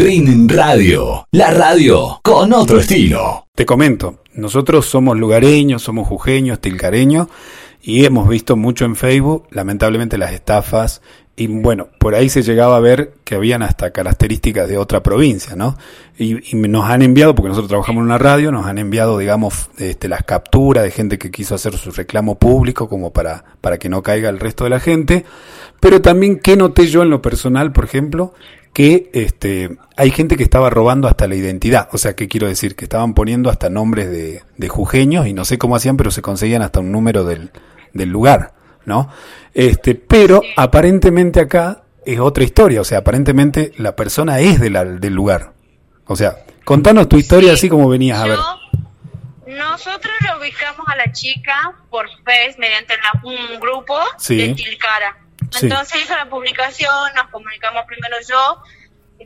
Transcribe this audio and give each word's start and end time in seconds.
Trin 0.00 0.48
Radio, 0.48 1.26
la 1.30 1.50
radio 1.50 2.20
con 2.22 2.54
otro 2.54 2.80
estilo. 2.80 3.48
Te 3.54 3.66
comento, 3.66 4.22
nosotros 4.32 4.86
somos 4.86 5.18
lugareños, 5.18 5.82
somos 5.82 6.08
jujeños, 6.08 6.58
tilcareños 6.58 7.28
y 7.82 8.06
hemos 8.06 8.26
visto 8.26 8.56
mucho 8.56 8.86
en 8.86 8.96
Facebook, 8.96 9.46
lamentablemente, 9.50 10.16
las 10.16 10.32
estafas 10.32 11.02
y 11.36 11.46
bueno, 11.46 11.88
por 11.98 12.14
ahí 12.14 12.28
se 12.28 12.42
llegaba 12.42 12.76
a 12.76 12.80
ver 12.80 13.14
que 13.24 13.34
habían 13.34 13.62
hasta 13.62 13.92
características 13.92 14.68
de 14.68 14.76
otra 14.76 15.02
provincia, 15.02 15.56
¿no? 15.56 15.76
Y, 16.18 16.54
nos 16.54 16.84
han 16.90 17.00
enviado, 17.00 17.34
porque 17.34 17.48
nosotros 17.48 17.68
trabajamos 17.70 18.00
en 18.00 18.06
una 18.06 18.18
radio, 18.18 18.52
nos 18.52 18.66
han 18.66 18.76
enviado, 18.76 19.16
digamos, 19.16 19.70
este, 19.78 20.08
las 20.08 20.22
capturas 20.24 20.84
de 20.84 20.90
gente 20.90 21.18
que 21.18 21.30
quiso 21.30 21.54
hacer 21.54 21.74
su 21.78 21.92
reclamo 21.92 22.38
público 22.38 22.90
como 22.90 23.10
para, 23.14 23.44
para 23.62 23.78
que 23.78 23.88
no 23.88 24.02
caiga 24.02 24.28
el 24.28 24.38
resto 24.38 24.64
de 24.64 24.70
la 24.70 24.80
gente. 24.80 25.24
Pero 25.80 26.02
también, 26.02 26.40
¿qué 26.40 26.58
noté 26.58 26.88
yo 26.88 27.02
en 27.02 27.08
lo 27.08 27.22
personal, 27.22 27.72
por 27.72 27.86
ejemplo? 27.86 28.34
Que 28.72 29.10
este, 29.12 29.78
hay 29.96 30.10
gente 30.10 30.36
que 30.36 30.42
estaba 30.42 30.70
robando 30.70 31.08
hasta 31.08 31.26
la 31.26 31.34
identidad. 31.34 31.88
O 31.92 31.98
sea, 31.98 32.14
¿qué 32.14 32.28
quiero 32.28 32.46
decir? 32.46 32.76
Que 32.76 32.84
estaban 32.84 33.14
poniendo 33.14 33.50
hasta 33.50 33.68
nombres 33.68 34.10
de, 34.10 34.42
de 34.56 34.68
jujeños 34.68 35.26
y 35.26 35.32
no 35.32 35.44
sé 35.44 35.58
cómo 35.58 35.76
hacían, 35.76 35.96
pero 35.96 36.10
se 36.10 36.22
conseguían 36.22 36.62
hasta 36.62 36.80
un 36.80 36.92
número 36.92 37.24
del, 37.24 37.50
del 37.92 38.08
lugar, 38.08 38.54
¿no? 38.84 39.10
Este, 39.54 39.94
pero 39.94 40.42
aparentemente 40.56 41.40
acá 41.40 41.82
es 42.04 42.20
otra 42.20 42.44
historia. 42.44 42.80
O 42.80 42.84
sea, 42.84 42.98
aparentemente 42.98 43.72
la 43.76 43.96
persona 43.96 44.38
es 44.40 44.60
de 44.60 44.70
la, 44.70 44.84
del 44.84 45.14
lugar. 45.14 45.52
O 46.06 46.16
sea, 46.16 46.44
contanos 46.64 47.08
tu 47.08 47.16
historia 47.16 47.52
así 47.52 47.68
como 47.68 47.88
venías 47.88 48.20
a 48.20 48.26
ver. 48.26 48.38
Nosotros 49.46 50.12
lo 50.26 50.40
ubicamos 50.40 50.86
a 50.88 50.96
la 50.96 51.12
chica 51.12 51.72
por 51.90 52.08
Facebook 52.08 52.60
mediante 52.60 52.94
un 53.24 53.60
grupo 53.60 53.98
de 54.28 54.54
Tilcara 54.54 55.16
entonces 55.62 56.02
hizo 56.04 56.14
la 56.14 56.28
publicación, 56.28 57.14
nos 57.14 57.28
comunicamos 57.28 57.84
primero 57.86 58.16
yo, 58.28 58.62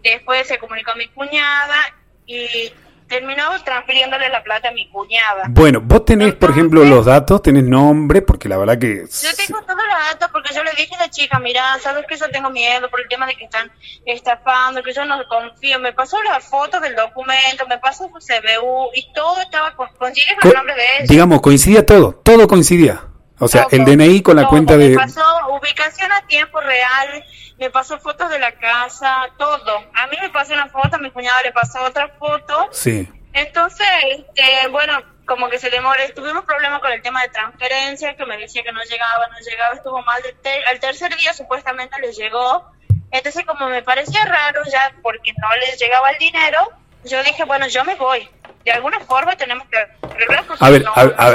después 0.03 0.47
se 0.47 0.59
comunicó 0.59 0.95
mi 0.97 1.09
cuñada 1.09 1.95
y 2.27 2.73
terminó 3.09 3.45
transfiriéndole 3.63 4.29
la 4.29 4.43
plata 4.43 4.69
a 4.69 4.73
mi 4.73 4.89
cuñada. 4.91 5.45
Bueno, 5.51 5.81
vos 5.81 6.05
tenés, 6.05 6.35
por 6.35 6.51
ejemplo, 6.51 6.85
los 6.85 7.05
datos, 7.05 7.43
tenés 7.43 7.65
nombre, 7.65 8.23
porque 8.23 8.49
la 8.49 8.57
verdad 8.57 8.79
que... 8.79 9.05
Yo 9.07 9.35
tengo 9.37 9.61
todos 9.63 9.83
los 9.87 10.11
datos 10.11 10.31
porque 10.33 10.55
yo 10.55 10.65
le 10.65 10.73
dije 10.73 10.95
a 10.95 11.01
la 11.01 11.11
chica, 11.11 11.39
mira, 11.39 11.79
sabes 11.81 12.07
que 12.09 12.17
yo 12.17 12.29
tengo 12.31 12.51
miedo 12.51 12.89
por 12.91 13.01
el 13.01 13.09
tema 13.09 13.27
de 13.27 13.37
que 13.37 13.45
están 13.45 13.71
estafando, 14.07 14.83
que 14.83 14.93
yo 14.93 15.05
no 15.05 15.17
confío. 15.29 15.79
Me 15.81 15.93
pasó 15.93 16.23
las 16.23 16.45
fotos 16.45 16.81
del 16.81 16.97
documento, 16.97 17.67
me 17.69 17.79
pasó 17.79 18.09
su 18.09 18.15
CBU 18.15 18.91
y 18.95 19.13
todo 19.13 19.41
estaba 19.41 19.77
con, 19.77 19.89
con 19.97 20.11
el 20.11 20.53
nombre 20.55 20.75
de 20.75 20.83
ella. 20.99 21.07
Digamos, 21.09 21.41
coincidía 21.41 21.85
todo, 21.85 22.15
todo 22.15 22.49
coincidía. 22.49 23.03
O 23.45 23.49
sea, 23.49 23.67
el 23.71 23.85
DNI 23.85 24.23
con 24.23 24.37
la 24.37 24.47
cuenta 24.47 24.77
de... 24.77 24.89
Me 24.89 24.97
pasó 24.97 25.23
ubicación 25.51 26.11
a 26.13 26.27
tiempo 26.27 26.61
real, 26.63 27.23
me 27.59 27.69
pasó 27.69 27.99
fotos 27.99 28.31
de 28.31 28.39
la 28.39 28.53
casa, 28.53 29.29
todo. 29.37 29.85
A 29.95 30.07
mí 30.07 30.17
me 30.19 30.31
pasó 30.31 30.55
una 30.55 30.69
foto, 30.69 30.97
a 30.97 30.99
mi 30.99 31.11
cuñado 31.11 31.37
le 31.45 31.53
pasó 31.53 31.83
otra 31.85 32.09
foto. 32.19 32.69
Sí. 32.73 33.07
Entonces, 33.35 33.87
este, 34.11 34.69
bueno, 34.71 34.99
como 35.27 35.51
que 35.51 35.59
se 35.59 35.69
demoró, 35.69 36.01
tuvimos 36.15 36.45
problemas 36.45 36.81
con 36.81 36.91
el 36.91 37.03
tema 37.03 37.21
de 37.21 37.29
transferencia, 37.29 38.17
que 38.17 38.25
me 38.25 38.39
decía 38.39 38.63
que 38.63 38.73
no 38.73 38.83
llegaba, 38.83 39.29
no 39.29 39.39
llegaba, 39.47 39.75
estuvo 39.75 40.03
mal. 40.03 40.23
al 40.71 40.81
tercer 40.81 41.15
día 41.17 41.35
supuestamente 41.35 42.01
les 42.01 42.17
llegó. 42.17 42.65
Entonces, 43.11 43.45
como 43.45 43.69
me 43.69 43.83
parecía 43.83 44.25
raro 44.25 44.63
ya 44.73 44.91
porque 45.03 45.35
no 45.37 45.55
les 45.57 45.79
llegaba 45.79 46.11
el 46.13 46.19
dinero, 46.19 46.61
yo 47.05 47.23
dije, 47.23 47.45
bueno, 47.45 47.69
yo 47.69 47.85
me 47.85 47.95
voy 47.97 48.27
de 48.65 48.73
alguna 48.73 49.01
forma 49.01 49.37
tenemos 49.37 49.67
que 49.69 49.77
a 50.61 50.71
ver, 50.71 50.85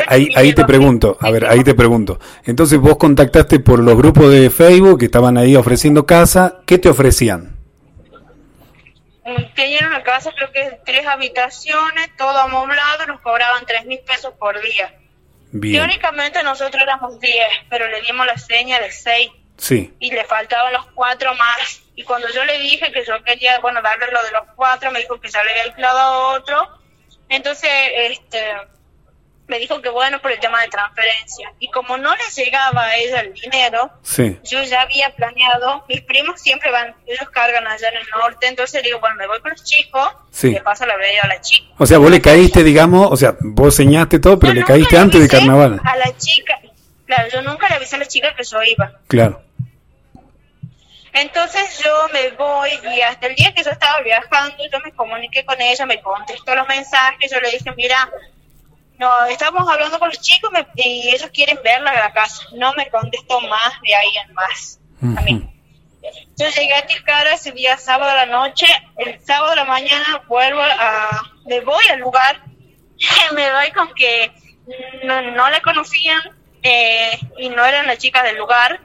ahí, 0.08 0.30
ahí 0.36 0.54
te 0.54 0.66
pregunto, 0.66 1.18
a 1.20 1.32
ver, 1.32 1.46
ahí 1.46 1.64
te 1.64 1.74
pregunto. 1.74 2.20
Entonces 2.46 2.80
vos 2.80 2.98
contactaste 2.98 3.60
por 3.60 3.80
los 3.80 3.96
grupos 3.96 4.32
de 4.32 4.50
Facebook 4.50 5.00
que 5.00 5.06
estaban 5.06 5.38
ahí 5.38 5.56
ofreciendo 5.56 6.06
casa, 6.06 6.62
¿qué 6.66 6.78
te 6.78 6.90
ofrecían? 6.90 7.58
Mm, 9.26 9.54
tenían 9.56 9.86
una 9.88 10.04
casa, 10.04 10.32
creo 10.36 10.52
que 10.52 10.80
tres 10.86 11.06
habitaciones, 11.06 12.16
todo 12.18 12.38
amoblado, 12.38 13.06
nos 13.08 13.22
cobraban 13.22 13.66
tres 13.66 13.86
mil 13.86 14.00
pesos 14.00 14.34
por 14.40 14.60
día. 14.62 14.96
Teóricamente 15.52 16.44
nosotros 16.44 16.82
éramos 16.82 17.20
diez, 17.20 17.50
pero 17.70 17.88
le 17.88 18.02
dimos 18.02 18.26
la 18.26 18.38
seña 18.38 18.80
de 18.80 18.92
seis. 18.92 19.32
Sí. 19.58 19.94
Y 20.00 20.12
le 20.12 20.24
faltaban 20.24 20.72
los 20.72 20.86
cuatro 20.94 21.34
más. 21.36 21.82
Y 21.96 22.04
cuando 22.04 22.30
yo 22.30 22.46
le 22.46 22.60
dije 22.60 22.92
que 22.92 23.04
yo 23.04 23.22
quería, 23.24 23.60
bueno, 23.60 23.82
darle 23.82 24.06
lo 24.12 24.24
de 24.24 24.32
los 24.32 24.44
cuatro, 24.56 24.90
me 24.92 25.00
dijo 25.00 25.20
que 25.20 25.28
ya 25.28 25.44
le 25.44 25.52
había 25.52 25.64
alquilado 25.64 26.00
a 26.00 26.34
otro 26.36 26.79
entonces, 27.30 27.70
este, 27.96 28.44
me 29.50 29.60
dijo 29.60 29.82
que 29.82 29.90
bueno 29.90 30.22
por 30.22 30.32
el 30.32 30.40
tema 30.40 30.62
de 30.62 30.68
transferencia. 30.68 31.52
Y 31.60 31.70
como 31.72 31.98
no 31.98 32.16
le 32.16 32.44
llegaba 32.44 32.86
a 32.86 32.96
ella 32.98 33.22
el 33.22 33.34
dinero, 33.34 33.92
yo 34.44 34.64
ya 34.64 34.82
había 34.82 35.10
planeado, 35.16 35.84
mis 35.90 36.02
primos 36.02 36.40
siempre 36.40 36.72
van, 36.72 36.96
ellos 37.08 37.30
cargan 37.32 37.66
allá 37.68 37.90
en 37.90 37.98
el 37.98 38.08
norte, 38.10 38.48
entonces 38.48 38.84
digo, 38.84 39.00
bueno, 39.00 39.16
me 39.18 39.28
voy 39.28 39.40
con 39.42 39.52
los 39.52 39.64
chicos, 39.64 40.08
y 40.44 40.52
le 40.52 40.62
paso 40.62 40.86
la 40.86 40.96
bebida 40.96 41.24
a 41.24 41.28
la 41.28 41.42
chica. 41.42 41.74
O 41.78 41.86
sea, 41.86 41.98
vos 41.98 42.12
le 42.12 42.22
caíste, 42.22 42.64
digamos, 42.64 43.12
o 43.12 43.18
sea, 43.18 43.36
vos 43.40 43.76
señaste 43.76 44.20
todo, 44.20 44.38
pero 44.38 44.54
le 44.54 44.64
caíste 44.64 44.98
antes 44.98 45.20
de 45.20 45.28
carnaval. 45.28 45.82
A 45.84 45.98
la 45.98 46.16
chica, 46.16 46.60
claro, 47.06 47.30
yo 47.34 47.42
nunca 47.42 47.68
le 47.70 47.76
avisé 47.76 47.96
a 47.96 48.00
la 48.00 48.06
chica 48.06 48.36
que 48.36 48.44
yo 48.44 48.62
iba. 48.64 48.92
Claro. 49.08 49.42
Entonces 51.22 51.80
yo 51.84 52.08
me 52.14 52.30
voy 52.32 52.70
y 52.96 53.02
hasta 53.02 53.28
el 53.28 53.36
día 53.36 53.54
que 53.54 53.64
yo 53.64 53.72
estaba 53.72 54.02
viajando, 54.02 54.56
yo 54.72 54.80
me 54.80 54.94
comuniqué 54.94 55.44
con 55.44 55.60
ella, 55.60 55.86
me 55.86 56.02
contestó 56.02 56.56
los 56.56 56.68
mensajes, 56.68 57.32
yo 57.32 57.40
le 57.42 57.52
dije, 57.52 57.72
mira, 57.76 58.10
no, 58.98 59.26
estamos 59.26 59.68
hablando 59.70 60.00
con 60.00 60.10
los 60.10 60.22
chicos 60.22 60.52
y 60.76 61.10
ellos 61.10 61.30
quieren 61.34 61.60
verla 61.64 61.94
la 61.94 62.14
casa. 62.14 62.44
No 62.54 62.74
me 62.74 62.90
contestó 62.90 63.42
más 63.42 63.74
de 63.82 63.96
ahí 63.96 64.12
en 64.26 64.34
más. 64.34 64.80
A 65.18 65.22
mí. 65.22 65.50
Yo 66.38 66.48
llegué 66.50 66.74
a 66.74 66.86
Tilcara 66.86 67.34
ese 67.34 67.52
día 67.52 67.78
sábado 67.78 68.12
a 68.12 68.16
la 68.16 68.26
noche, 68.26 68.66
el 68.98 69.20
sábado 69.26 69.50
de 69.52 69.56
la 69.58 69.66
mañana 69.66 70.24
vuelvo 70.28 70.62
a, 70.62 71.34
me 71.46 71.60
voy 71.60 71.84
al 71.92 72.00
lugar, 72.00 72.42
me 73.34 73.50
doy 73.50 73.72
con 73.72 73.94
que 73.94 74.32
no, 75.04 75.22
no 75.22 75.50
la 75.50 75.62
conocían 75.62 76.22
eh, 76.64 77.20
y 77.38 77.50
no 77.50 77.66
eran 77.66 77.88
las 77.88 77.98
chicas 77.98 78.24
del 78.24 78.38
lugar 78.38 78.80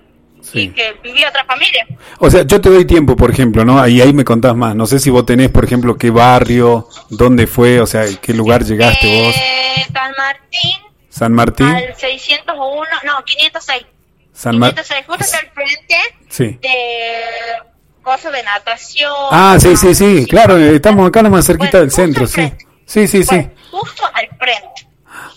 y 0.52 0.68
que 0.68 0.94
vivía 1.02 1.28
otra 1.28 1.44
familia. 1.44 1.86
O 2.18 2.30
sea, 2.30 2.42
yo 2.42 2.60
te 2.60 2.70
doy 2.70 2.84
tiempo, 2.84 3.16
por 3.16 3.30
ejemplo, 3.30 3.64
¿no? 3.64 3.86
Y 3.86 4.00
ahí 4.00 4.12
me 4.12 4.24
contás 4.24 4.54
más. 4.54 4.74
No 4.76 4.86
sé 4.86 4.98
si 4.98 5.10
vos 5.10 5.24
tenés, 5.24 5.50
por 5.50 5.64
ejemplo, 5.64 5.96
qué 5.96 6.10
barrio, 6.10 6.88
dónde 7.10 7.46
fue, 7.46 7.80
o 7.80 7.86
sea, 7.86 8.04
qué 8.20 8.32
lugar 8.34 8.64
llegaste 8.64 9.22
vos. 9.22 9.34
Eh, 9.36 9.86
San 9.92 10.12
Martín. 10.16 10.94
San 11.08 11.32
Martín. 11.32 11.66
Al 11.66 11.94
601, 11.96 12.82
no, 13.04 13.24
506. 13.24 13.86
San 14.32 14.58
Martín. 14.58 14.84
506, 14.84 15.06
justo 15.06 15.36
al 15.36 15.50
frente 15.52 15.96
sí. 16.28 16.58
de 16.60 18.02
cosas 18.02 18.32
de 18.32 18.42
natación. 18.42 19.12
Ah, 19.30 19.56
sí, 19.58 19.76
sí, 19.76 19.94
sí, 19.94 20.26
claro, 20.26 20.58
estamos 20.58 21.08
acá 21.08 21.22
más 21.22 21.46
cerquita 21.46 21.80
del 21.80 21.90
centro, 21.90 22.26
sí. 22.26 22.52
Sí, 22.86 23.06
sí, 23.08 23.24
sí. 23.24 23.48
Justo 23.70 24.04
al 24.12 24.28
frente. 24.38 24.88
Ah. 25.06 25.30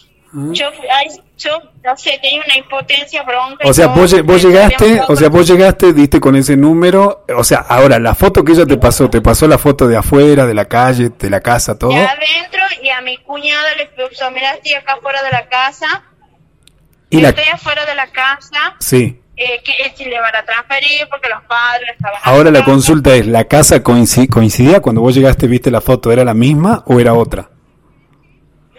Yo, 0.51 0.69
yo, 1.38 1.62
no 1.84 1.96
sé, 1.96 2.20
tenía 2.22 2.42
una 2.46 2.58
impotencia 2.58 3.24
bronca. 3.24 3.68
O 3.68 3.74
sea, 3.74 3.88
vos, 3.88 4.12
llegaste, 4.12 5.02
o 5.08 5.16
sea, 5.16 5.30
vos 5.30 5.48
llegaste, 5.48 5.94
diste 5.94 6.20
con 6.20 6.36
ese 6.36 6.58
número, 6.58 7.25
o 7.36 7.44
sea, 7.44 7.59
ahora, 7.59 8.00
la 8.00 8.16
foto 8.16 8.44
que 8.44 8.53
ella 8.53 8.66
te 8.66 8.78
pasó, 8.78 9.09
¿te 9.09 9.22
pasó 9.22 9.48
la 9.48 9.58
foto 9.58 9.88
de 9.88 9.98
afuera, 9.98 10.46
de 10.46 10.53
la 10.53 10.66
calle, 10.66 11.09
de 11.09 11.30
la 11.30 11.42
casa, 11.42 11.78
todo? 11.78 11.92
De 11.92 11.98
adentro, 11.98 12.62
y 12.81 12.90
a 12.90 13.02
mi 13.02 13.18
cuñada 13.18 13.75
le 13.75 13.86
puso, 13.88 14.30
mira, 14.31 14.53
estoy 14.53 14.74
acá 14.74 14.94
afuera 14.94 15.22
de 15.22 15.31
la 15.31 15.48
casa, 15.48 16.03
y 17.09 17.24
estoy 17.24 17.46
afuera 17.54 17.86
de 17.86 17.96
la 17.96 18.08
casa. 18.08 18.75
Sí. 18.80 19.22
Eh, 19.40 19.62
que 19.64 19.94
si 19.96 20.06
le 20.06 20.19
van 20.19 20.36
a 20.36 20.44
transferir 20.44 21.08
porque 21.12 21.30
los 21.30 21.44
padres 21.44 21.92
estaban... 21.96 22.19
Ahora 22.24 22.50
la 22.50 22.64
consulta 22.64 23.14
es, 23.14 23.28
¿la 23.28 23.44
casa 23.44 23.84
coincidía 23.84 24.81
cuando 24.81 25.02
vos 25.02 25.14
llegaste, 25.14 25.46
viste 25.46 25.69
la 25.69 25.80
foto, 25.80 26.12
era 26.12 26.25
la 26.25 26.34
misma 26.34 26.84
o 26.88 27.00
era 27.00 27.14
otra? 27.14 27.52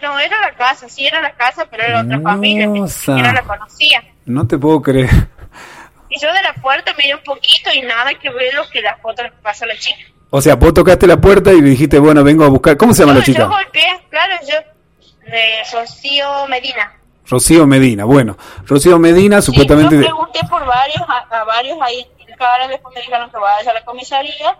No, 0.02 0.18
era 0.18 0.40
la 0.40 0.54
casa, 0.54 0.88
sí 0.88 1.06
era 1.06 1.20
la 1.20 1.32
casa, 1.32 1.66
pero 1.70 1.82
era 1.82 2.02
otra 2.02 2.20
familia, 2.20 2.66
ni 2.66 2.88
siquiera 2.88 3.32
la 3.32 3.42
conocía. 3.42 4.02
No 4.26 4.46
te 4.46 4.58
puedo 4.58 4.80
creer. 4.82 5.10
Y 6.10 6.18
yo 6.20 6.32
de 6.32 6.42
la 6.42 6.54
puerta 6.54 6.94
me 6.96 7.14
un 7.14 7.22
poquito 7.22 7.70
y 7.74 7.82
nada 7.82 8.14
que 8.14 8.30
ver 8.30 8.54
lo 8.54 8.68
que 8.70 8.80
la 8.80 8.96
foto 8.96 9.22
le 9.22 9.30
pasa 9.30 9.64
a 9.64 9.68
la 9.68 9.76
chica. 9.76 10.00
O 10.30 10.40
sea, 10.40 10.56
vos 10.56 10.74
tocaste 10.74 11.06
la 11.06 11.18
puerta 11.18 11.52
y 11.52 11.60
le 11.60 11.70
dijiste, 11.70 11.98
bueno, 11.98 12.22
vengo 12.22 12.44
a 12.44 12.48
buscar. 12.48 12.76
¿Cómo 12.76 12.92
se 12.94 13.02
llama 13.02 13.18
la 13.18 13.24
chica? 13.24 13.40
Yo 13.40 13.48
golpeé, 13.48 14.00
claro, 14.10 14.34
yo. 14.48 14.56
De 15.30 15.62
Rocío 15.72 16.46
Medina. 16.48 16.92
Rocío 17.26 17.66
Medina, 17.66 18.04
bueno. 18.04 18.36
Rocío 18.66 18.98
Medina, 18.98 19.42
supuestamente. 19.42 19.96
Yo 19.96 20.02
pregunté 20.02 20.40
por 20.48 20.64
varios, 20.64 21.02
a, 21.06 21.44
varios 21.44 21.78
ahí 21.82 22.06
en 22.26 22.36
cara, 22.36 22.66
después 22.68 22.94
me 22.94 23.02
dijeron 23.02 23.30
que 23.30 23.36
vaya 23.36 23.70
a 23.70 23.74
la 23.74 23.84
comisaría 23.84 24.56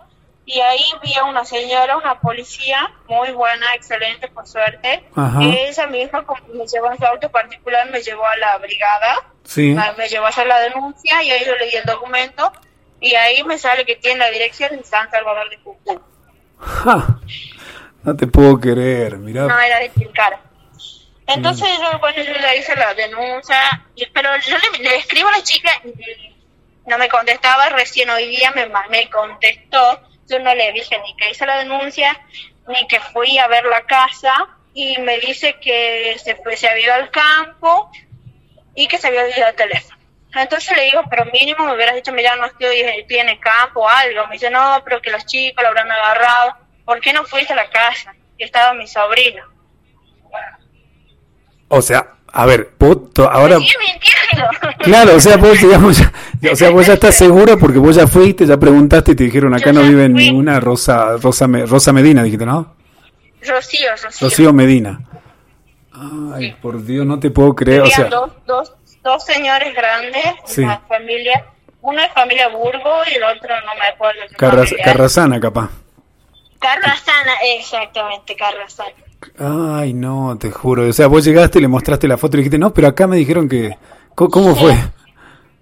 y 0.51 0.61
ahí 0.61 0.83
vi 1.03 1.13
a 1.13 1.25
una 1.25 1.45
señora, 1.45 1.95
una 1.95 2.19
policía, 2.19 2.91
muy 3.07 3.29
buena, 3.33 3.75
excelente, 3.75 4.29
por 4.29 4.47
suerte. 4.47 5.03
Ella 5.39 5.85
misma, 5.85 6.25
como 6.25 6.41
me 6.55 6.65
llevó 6.65 6.91
en 6.91 6.97
su 6.97 7.05
auto 7.05 7.29
particular, 7.29 7.87
me 7.91 8.01
llevó 8.01 8.25
a 8.25 8.35
la 8.35 8.57
brigada, 8.57 9.27
sí. 9.43 9.75
me 9.95 10.09
llevó 10.09 10.25
a 10.25 10.29
hacer 10.29 10.47
la 10.47 10.59
denuncia 10.61 11.21
y 11.21 11.29
ahí 11.29 11.45
yo 11.45 11.55
le 11.55 11.67
di 11.67 11.75
el 11.75 11.85
documento 11.85 12.51
y 12.99 13.13
ahí 13.13 13.43
me 13.43 13.59
sale 13.59 13.85
que 13.85 13.97
tiene 13.97 14.21
la 14.21 14.31
dirección 14.31 14.73
en 14.73 14.83
San 14.83 15.07
Salvador 15.11 15.51
de 15.51 15.57
Jujuy. 15.57 15.99
No 18.01 18.15
te 18.15 18.25
puedo 18.25 18.59
creer, 18.59 19.17
mira. 19.17 19.45
No, 19.45 19.59
era 19.59 19.77
de 19.77 19.89
Tilcara. 19.89 20.39
Entonces 21.27 21.67
yo, 21.77 21.99
bueno, 21.99 22.23
yo 22.23 22.33
le 22.33 22.57
hice 22.57 22.75
la 22.75 22.95
denuncia, 22.95 23.85
pero 24.13 24.29
yo 24.39 24.55
le, 24.79 24.95
escribo 24.95 25.27
a 25.27 25.33
la 25.33 25.43
chica 25.43 25.69
y 25.83 26.33
no 26.89 26.97
me 26.97 27.07
contestaba, 27.07 27.69
recién 27.69 28.09
hoy 28.09 28.29
día 28.29 28.51
me, 28.55 28.67
me 28.89 29.09
contestó 29.11 30.08
yo 30.29 30.39
no 30.39 30.53
le 30.53 30.71
dije 30.71 30.99
ni 30.99 31.15
que 31.15 31.31
hice 31.31 31.45
la 31.45 31.57
denuncia, 31.57 32.19
ni 32.67 32.87
que 32.87 32.99
fui 32.99 33.37
a 33.37 33.47
ver 33.47 33.65
la 33.65 33.85
casa, 33.85 34.33
y 34.73 34.97
me 34.99 35.19
dice 35.19 35.55
que 35.59 36.15
se, 36.23 36.35
fue, 36.35 36.55
se 36.55 36.69
había 36.69 36.85
ido 36.85 36.93
al 36.93 37.11
campo 37.11 37.91
y 38.75 38.87
que 38.87 38.97
se 38.97 39.07
había 39.07 39.23
olvidado 39.23 39.49
el 39.49 39.55
teléfono. 39.55 39.99
Entonces 40.35 40.77
le 40.77 40.83
digo, 40.83 41.01
pero 41.09 41.25
mínimo 41.25 41.65
me 41.65 41.73
hubieras 41.73 41.95
dicho, 41.95 42.13
mira, 42.13 42.35
no 42.35 42.45
estoy, 42.45 42.81
estoy 42.81 43.17
en 43.17 43.29
el 43.29 43.39
campo 43.39 43.81
o 43.81 43.89
algo. 43.89 44.27
Me 44.27 44.33
dice, 44.33 44.49
no, 44.51 44.81
pero 44.85 45.01
que 45.01 45.09
los 45.09 45.25
chicos 45.25 45.63
lo 45.63 45.69
habrán 45.69 45.91
agarrado. 45.91 46.55
¿Por 46.85 47.01
qué 47.01 47.11
no 47.13 47.25
fuiste 47.25 47.53
a 47.53 47.55
la 47.55 47.69
casa? 47.69 48.13
Y 48.37 48.43
estaba 48.43 48.73
mi 48.73 48.87
sobrino. 48.87 49.43
O 51.67 51.81
sea, 51.81 52.15
a 52.31 52.45
ver, 52.45 52.71
vos 52.79 52.97
ahora... 53.31 53.57
Claro, 54.79 55.15
o 55.15 55.19
sea, 55.19 55.35
vos, 55.35 55.59
digamos, 55.59 55.97
ya, 55.97 56.51
o 56.51 56.55
sea, 56.55 56.69
vos 56.69 56.85
ya 56.87 56.93
estás 56.93 57.13
segura 57.15 57.57
porque 57.57 57.79
vos 57.79 57.95
ya 57.95 58.07
fuiste, 58.07 58.45
ya 58.45 58.57
preguntaste 58.57 59.11
y 59.11 59.15
te 59.15 59.23
dijeron 59.25 59.53
acá 59.53 59.73
no 59.73 59.81
vive 59.81 60.07
ninguna 60.07 60.59
Rosa, 60.59 61.17
Rosa, 61.17 61.47
Rosa 61.47 61.91
Medina, 61.91 62.23
dijiste, 62.23 62.45
¿no? 62.45 62.75
Rocío, 63.45 63.89
Rocío. 63.91 64.27
Rocío 64.27 64.53
Medina. 64.53 65.01
Ay, 66.33 66.55
por 66.61 66.83
Dios, 66.83 67.05
no 67.05 67.19
te 67.19 67.29
puedo 67.29 67.53
creer, 67.55 67.81
o 67.81 67.87
sea, 67.87 68.05
dos, 68.05 68.31
dos, 68.45 68.73
dos 69.03 69.25
señores 69.25 69.73
grandes, 69.75 70.23
Sí. 70.45 70.61
una 70.61 70.79
familia, 70.87 71.45
uno 71.81 72.01
es 72.01 72.11
familia 72.13 72.47
Burgo 72.47 73.01
y 73.11 73.15
el 73.15 73.23
otro 73.23 73.49
no 73.65 73.75
me 73.75 73.87
acuerdo. 73.87 74.21
Carras-. 74.37 74.75
Carrasana 74.83 75.39
capaz. 75.41 75.69
Carrasana, 76.59 77.33
exactamente, 77.57 78.35
Carrasana. 78.35 78.91
Ay, 79.37 79.93
no, 79.93 80.37
te 80.37 80.51
juro. 80.51 80.87
O 80.87 80.93
sea, 80.93 81.07
vos 81.07 81.23
llegaste 81.23 81.59
y 81.59 81.61
le 81.61 81.67
mostraste 81.67 82.07
la 82.07 82.17
foto 82.17 82.35
y 82.35 82.37
le 82.37 82.41
dijiste, 82.41 82.57
no, 82.57 82.73
pero 82.73 82.87
acá 82.87 83.07
me 83.07 83.17
dijeron 83.17 83.47
que... 83.47 83.77
¿Cómo, 84.15 84.29
cómo 84.29 84.55
fue? 84.55 84.75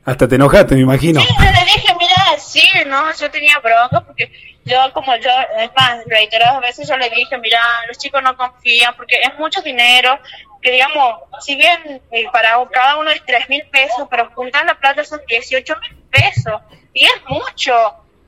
Hasta 0.06 0.28
te 0.28 0.36
enojaste, 0.36 0.76
me 0.76 0.82
imagino. 0.82 1.20
Sí, 1.20 1.28
yo 1.38 1.52
le 1.52 1.66
dije, 1.66 1.96
mira, 2.00 2.40
sí, 2.40 2.62
no, 2.88 3.14
yo 3.14 3.30
tenía 3.30 3.60
bronca 3.60 4.02
porque 4.02 4.32
yo, 4.64 4.78
como 4.94 5.16
yo, 5.18 5.30
es 5.60 5.70
más, 5.76 6.04
reiteradas 6.06 6.62
veces 6.62 6.88
yo 6.88 6.98
le 6.98 7.10
dije, 7.10 7.38
mira, 7.38 7.62
los 7.88 7.98
chicos 7.98 8.22
no 8.24 8.36
confían 8.36 8.96
porque 8.96 9.18
es 9.22 9.38
mucho 9.38 9.62
dinero, 9.62 10.18
que 10.62 10.72
digamos, 10.72 11.22
si 11.42 11.56
bien 11.56 12.02
eh, 12.12 12.26
para 12.32 12.58
cada 12.72 12.98
uno 12.98 13.10
es 13.10 13.22
tres 13.26 13.50
mil 13.50 13.64
pesos, 13.72 14.08
pero 14.10 14.30
juntar 14.34 14.66
la 14.66 14.76
plata 14.76 15.04
son 15.04 15.20
18 15.28 15.76
mil 15.82 16.04
pesos 16.10 16.62
y 16.94 17.06
es 17.06 17.22
mucho. 17.28 17.74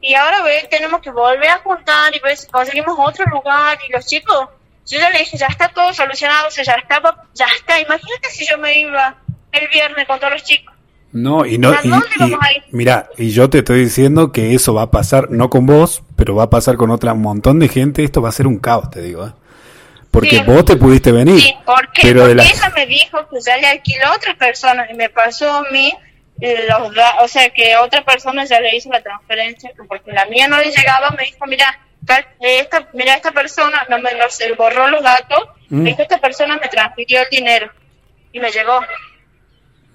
Y 0.02 0.14
ahora 0.16 0.42
ve, 0.44 0.68
tenemos 0.70 1.02
que 1.02 1.12
volver 1.12 1.50
a 1.50 1.60
juntar 1.60 2.16
y 2.16 2.20
ver 2.20 2.38
si 2.38 2.48
conseguimos 2.48 2.96
otro 2.98 3.26
lugar 3.26 3.78
y 3.88 3.92
los 3.92 4.06
chicos, 4.06 4.50
yo 4.90 5.00
ya 5.00 5.10
le 5.12 5.20
dije, 5.20 5.38
ya 5.38 5.48
está 5.48 5.70
todo 5.70 5.94
solucionado, 5.94 6.48
o 6.48 6.52
sea, 6.52 6.64
ya 6.64 6.74
está, 6.74 7.02
ya 7.34 7.46
está. 7.56 7.80
Imagínate 7.80 8.30
si 8.32 8.46
yo 8.48 8.58
me 8.58 8.80
iba 8.80 9.16
el 9.52 9.68
viernes 9.70 10.06
con 10.08 10.20
todos 10.20 10.34
los 10.34 10.44
chicos. 10.44 10.74
No, 11.12 11.46
y 11.46 11.58
no, 11.58 11.70
¿A 11.72 11.80
y, 11.84 11.90
y- 11.90 12.38
mira, 12.72 13.10
y 13.18 13.32
yo 13.32 13.50
te 13.50 13.60
estoy 13.60 13.80
diciendo 13.86 14.32
que 14.32 14.54
eso 14.54 14.74
va 14.76 14.84
a 14.84 14.92
pasar, 14.92 15.32
no 15.32 15.50
con 15.50 15.66
vos, 15.66 16.04
pero 16.16 16.36
va 16.36 16.44
a 16.44 16.50
pasar 16.52 16.76
con 16.78 16.92
otra 16.92 17.14
montón 17.16 17.58
de 17.60 17.68
gente, 17.68 18.04
esto 18.04 18.22
va 18.22 18.30
a 18.30 18.34
ser 18.34 18.46
un 18.46 18.60
caos, 18.60 18.92
te 18.92 19.02
digo, 19.02 19.26
¿eh? 19.28 19.32
Porque 20.12 20.38
Sí. 20.38 20.44
vos 20.46 20.66
te 20.66 20.76
pudiste 20.76 21.12
venir, 21.12 21.40
Sí, 21.40 21.54
porque, 21.66 22.02
pero 22.04 22.28
de 22.28 22.36
porque 22.36 22.36
la... 22.36 22.44
ella 22.44 22.70
me 22.76 22.86
dijo 22.88 23.28
que 23.30 23.42
ya 23.42 23.58
le 23.58 23.68
alquiló 23.68 24.06
a 24.08 24.16
otra 24.16 24.36
persona 24.36 24.88
y 24.92 24.96
me 24.96 25.10
pasó 25.10 25.52
a 25.54 25.64
mí 25.72 25.94
eh, 26.42 26.66
los 26.70 26.92
o 27.22 27.28
sea 27.28 27.50
que 27.50 27.76
otra 27.78 28.04
persona 28.06 28.46
ya 28.46 28.60
le 28.60 28.76
hizo 28.76 28.90
la 28.90 29.02
transferencia 29.04 29.72
porque 29.88 30.12
la 30.12 30.26
mía 30.26 30.48
no 30.48 30.58
le 30.58 30.72
llegaba 30.72 31.10
me 31.12 31.26
dijo 31.26 31.46
mira 31.48 31.78
esta 32.40 32.88
mira 32.94 33.14
esta 33.16 33.32
persona 33.32 33.86
no 33.90 34.00
me 34.00 34.12
los 34.16 34.38
borró 34.58 34.88
los 34.90 35.04
datos 35.04 35.40
Mm. 35.72 35.84
me 35.84 35.90
dijo 35.92 36.02
esta 36.02 36.18
persona 36.20 36.58
me 36.58 36.68
transfirió 36.68 37.20
el 37.22 37.28
dinero 37.30 37.70
y 38.34 38.40
me 38.40 38.50
llegó 38.52 38.80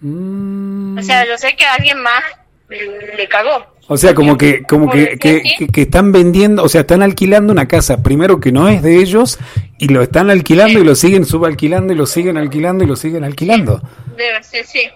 Mm. 0.00 0.98
o 0.98 1.02
sea 1.02 1.26
yo 1.26 1.36
sé 1.38 1.54
que 1.56 1.64
alguien 1.64 2.00
más 2.02 2.22
le, 2.68 3.16
le 3.16 3.28
cagó 3.28 3.66
O 3.86 3.96
sea, 3.96 4.14
como 4.14 4.36
que, 4.38 4.62
como 4.62 4.90
que, 4.90 5.18
que, 5.18 5.42
que- 5.58 5.66
que 5.68 5.82
están 5.82 6.10
vendiendo, 6.10 6.62
o 6.62 6.68
sea, 6.68 6.80
están 6.82 7.02
alquilando 7.02 7.52
una 7.52 7.68
casa, 7.68 8.02
primero 8.02 8.40
que 8.40 8.50
no 8.50 8.66
es 8.70 8.82
de 8.82 8.96
ellos, 8.96 9.38
y 9.78 9.88
lo 9.88 10.00
están 10.02 10.30
alquilando 10.30 10.78
y 10.80 10.84
lo 10.84 10.94
siguen 10.94 11.26
subalquilando 11.26 11.92
y 11.92 11.96
lo 11.96 12.06
siguen 12.06 12.38
alquilando 12.38 12.82
y 12.84 12.86
lo 12.86 12.96
siguen 12.96 13.24
alquilando. 13.24 13.82
debe 14.16 14.42
ser 14.42 14.64
sí 14.64 14.88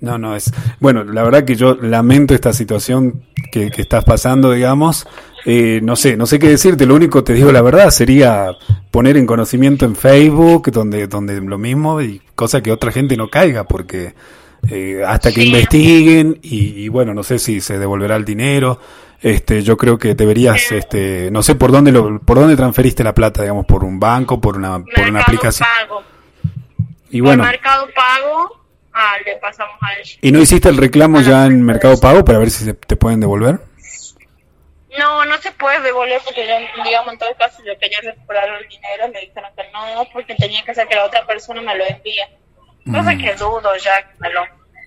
No, 0.00 0.16
no 0.18 0.34
es. 0.34 0.50
Bueno, 0.80 1.04
la 1.04 1.22
verdad 1.22 1.44
que 1.44 1.54
yo 1.54 1.74
lamento 1.74 2.34
esta 2.34 2.52
situación 2.54 3.24
que, 3.52 3.70
que 3.70 3.82
estás 3.82 4.04
pasando, 4.04 4.50
digamos. 4.52 5.06
Eh, 5.44 5.80
no 5.82 5.96
sé, 5.96 6.16
no 6.16 6.26
sé 6.26 6.38
qué 6.38 6.48
decirte. 6.48 6.86
Lo 6.86 6.94
único, 6.94 7.24
te 7.24 7.34
digo 7.34 7.50
la 7.52 7.62
verdad, 7.62 7.90
sería 7.90 8.48
poner 8.90 9.16
en 9.16 9.26
conocimiento 9.26 9.84
en 9.84 9.96
Facebook, 9.96 10.70
donde, 10.70 11.06
donde 11.08 11.40
lo 11.40 11.58
mismo 11.58 12.00
y 12.00 12.20
cosa 12.34 12.62
que 12.62 12.70
otra 12.72 12.92
gente 12.92 13.16
no 13.16 13.28
caiga, 13.28 13.64
porque 13.64 14.14
eh, 14.70 15.02
hasta 15.06 15.30
que 15.32 15.40
Sí. 15.42 15.48
investiguen 15.48 16.38
y, 16.42 16.84
y 16.84 16.88
bueno, 16.88 17.12
no 17.14 17.22
sé 17.24 17.38
si 17.38 17.60
se 17.60 17.78
devolverá 17.78 18.16
el 18.16 18.24
dinero. 18.24 18.78
Este, 19.20 19.62
yo 19.62 19.76
creo 19.76 19.98
que 19.98 20.14
deberías, 20.16 20.72
este, 20.72 21.30
no 21.30 21.42
sé 21.44 21.54
por 21.54 21.70
dónde 21.70 21.92
lo, 21.92 22.18
por 22.20 22.38
dónde 22.40 22.56
transferiste 22.56 23.04
la 23.04 23.14
plata, 23.14 23.42
digamos, 23.42 23.66
por 23.66 23.84
un 23.84 24.00
banco, 24.00 24.40
por 24.40 24.56
una, 24.56 24.82
por 24.82 25.08
una 25.08 25.20
aplicación. 25.22 25.68
Pago. 25.86 26.02
Y 27.10 27.20
bueno, 27.20 27.42
Por 27.42 27.52
Mercado 27.52 27.86
Pago 27.94 28.60
ah, 28.92 29.12
le 29.24 29.36
pasamos 29.36 29.74
a 29.80 29.92
ella 30.00 30.18
¿y 30.22 30.32
no 30.32 30.40
hiciste 30.40 30.68
el 30.70 30.76
reclamo 30.76 31.20
ya 31.20 31.46
en 31.46 31.62
Mercado 31.62 32.00
Pago 32.00 32.24
para 32.24 32.38
ver 32.38 32.50
si 32.50 32.64
se 32.64 32.74
te 32.74 32.96
pueden 32.96 33.20
devolver? 33.20 33.60
No, 35.12 35.24
no 35.26 35.36
se 35.38 35.52
puede 35.52 35.80
devolver 35.80 36.20
porque 36.24 36.46
yo, 36.46 36.82
digamos, 36.84 37.12
en 37.12 37.18
todo 37.18 37.34
caso 37.38 37.62
yo 37.66 37.78
quería 37.78 37.98
recuperar 38.02 38.48
el 38.48 38.66
dinero, 38.68 39.08
me 39.12 39.20
dijeron 39.20 39.50
que 39.54 39.64
no, 39.72 40.08
porque 40.12 40.34
tenía 40.36 40.62
que 40.64 40.70
hacer 40.70 40.88
que 40.88 40.94
la 40.94 41.04
otra 41.04 41.26
persona 41.26 41.60
me 41.60 41.76
lo 41.76 41.84
envíe. 41.84 42.22
Cosa 42.90 43.14
que 43.16 43.34
dudo 43.34 43.76
ya 43.76 44.02
que 44.02 44.14
me 44.18 44.30
lo... 44.30 44.40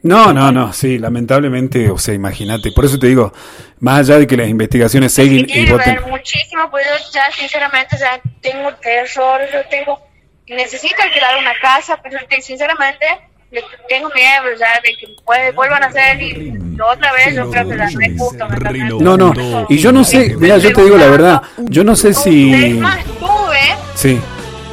No, 0.04 0.34
no, 0.34 0.52
no, 0.52 0.74
sí, 0.74 0.98
lamentablemente, 1.00 1.90
o 1.90 1.98
sea, 1.98 2.14
imagínate, 2.14 2.72
por 2.72 2.86
eso 2.86 2.98
te 3.00 3.08
digo, 3.08 3.34
más 3.80 4.00
allá 4.00 4.20
de 4.20 4.28
que 4.28 4.36
las 4.38 4.48
investigaciones 4.50 5.18
Y 5.18 5.24
siguen 5.24 5.46
y 5.50 5.70
voten, 5.70 6.02
muchísimo, 6.08 6.70
pues 6.72 6.86
yo 6.86 7.12
ya 7.12 7.32
sinceramente 7.32 7.98
ya 7.98 8.20
tengo 8.42 8.74
terror, 8.76 9.42
yo 9.54 9.64
tengo... 9.70 10.00
Necesito 10.48 11.02
alquilar 11.02 11.38
una 11.38 11.54
casa, 11.60 12.00
pero 12.02 12.20
te- 12.28 12.42
sinceramente 12.42 13.06
tengo 13.88 14.10
miedo 14.10 14.44
ya 14.60 14.80
de 14.84 14.96
que 14.96 15.08
puede, 15.24 15.52
vuelvan 15.52 15.84
a 15.84 15.88
hacer 15.88 16.22
y 16.22 16.58
otra 16.82 17.14
vez 17.14 17.36
yo 17.36 17.50
creo 17.50 17.68
que 17.70 17.76
la 17.76 17.90
no, 19.00 19.18
no, 19.18 19.34
y 19.70 19.78
yo 19.78 19.92
no 19.92 20.04
sé, 20.04 20.36
mira, 20.38 20.58
yo 20.58 20.74
te 20.74 20.84
digo 20.84 20.98
la 20.98 21.08
verdad, 21.08 21.42
yo 21.58 21.84
no 21.84 21.96
sé 21.96 22.14
si, 22.14 22.74
más, 22.80 23.04
tuve 23.20 23.76
sí, 23.96 24.20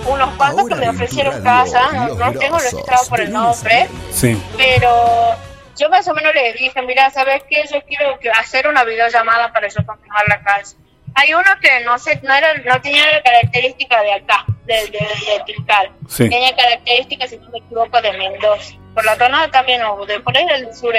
unos 0.07 0.35
cuantos 0.35 0.69
que 0.69 0.75
me 0.75 0.89
ofrecieron 0.89 1.43
casa, 1.43 1.93
no, 1.93 2.15
no 2.15 2.33
tengo 2.39 2.59
registrado 2.59 3.07
por 3.09 3.21
el 3.21 3.33
nombre, 3.33 3.89
sí, 4.11 4.41
pero 4.57 5.37
yo 5.79 5.89
más 5.89 6.07
o 6.07 6.15
menos 6.15 6.35
le 6.35 6.53
dije, 6.53 6.83
mira, 6.83 7.11
¿sabes 7.11 7.43
qué? 7.49 7.63
Yo 7.73 7.81
quiero 7.89 8.19
que- 8.19 8.31
hacer 8.31 8.69
una 8.69 8.85
videollamada 8.85 9.53
para 9.53 9.69
yo 9.69 9.85
confirmar 9.87 10.25
la 10.29 10.41
casa. 10.43 10.77
Hay 11.15 11.35
uno 11.35 11.45
que 11.61 11.81
no 11.85 11.99
sé, 11.99 12.19
no 12.23 12.33
era, 12.35 12.55
no 12.65 12.81
tenía 12.81 13.05
la 13.13 13.23
característica 13.23 14.01
de 14.03 14.13
acá, 14.15 14.45
de, 14.65 14.75
de, 14.75 14.99
de 14.99 15.43
Tilcal. 15.47 15.91
Sí. 16.09 16.29
Tenía 16.29 16.55
características, 16.57 17.31
si 17.31 17.37
no 17.39 17.51
me 17.51 17.59
equivoco, 17.59 18.01
de 18.01 18.13
Mendoza. 18.13 18.75
Por 18.95 19.05
la 19.05 19.17
zona 19.17 19.51
también, 19.51 19.83
o 19.83 20.05
de 20.07 20.21
por 20.21 20.37
ahí 20.37 20.47
del 20.47 20.75
sur. 20.75 20.95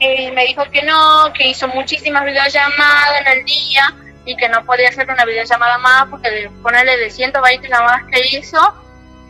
Y 0.00 0.30
me 0.32 0.46
dijo 0.46 0.62
que 0.70 0.82
no, 0.82 1.32
que 1.32 1.48
hizo 1.48 1.66
muchísimas 1.68 2.24
videollamadas 2.24 3.20
en 3.20 3.26
el 3.38 3.44
día 3.44 3.94
y 4.24 4.36
que 4.36 4.48
no 4.48 4.64
podía 4.64 4.88
hacer 4.90 5.08
una 5.10 5.24
videollamada 5.24 5.78
más 5.78 6.06
porque 6.08 6.30
de 6.30 6.50
ponerle 6.62 6.96
de 6.98 7.10
120 7.10 7.68
llamadas 7.68 8.02
que 8.12 8.36
hizo, 8.36 8.58